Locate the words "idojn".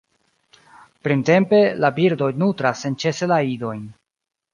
3.51-3.85